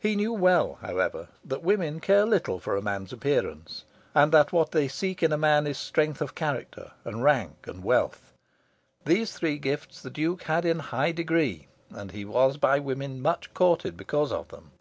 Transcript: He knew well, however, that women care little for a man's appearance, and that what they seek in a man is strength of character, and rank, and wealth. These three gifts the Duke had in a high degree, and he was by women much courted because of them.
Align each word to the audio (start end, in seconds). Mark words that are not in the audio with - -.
He 0.00 0.16
knew 0.16 0.32
well, 0.32 0.78
however, 0.82 1.28
that 1.44 1.62
women 1.62 2.00
care 2.00 2.26
little 2.26 2.58
for 2.58 2.74
a 2.74 2.82
man's 2.82 3.12
appearance, 3.12 3.84
and 4.12 4.32
that 4.32 4.52
what 4.52 4.72
they 4.72 4.88
seek 4.88 5.22
in 5.22 5.30
a 5.32 5.38
man 5.38 5.68
is 5.68 5.78
strength 5.78 6.20
of 6.20 6.34
character, 6.34 6.90
and 7.04 7.22
rank, 7.22 7.64
and 7.68 7.84
wealth. 7.84 8.32
These 9.04 9.34
three 9.34 9.56
gifts 9.56 10.02
the 10.02 10.10
Duke 10.10 10.42
had 10.42 10.64
in 10.64 10.80
a 10.80 10.90
high 10.90 11.12
degree, 11.12 11.68
and 11.90 12.10
he 12.10 12.24
was 12.24 12.56
by 12.56 12.80
women 12.80 13.22
much 13.22 13.54
courted 13.54 13.96
because 13.96 14.32
of 14.32 14.48
them. 14.48 14.72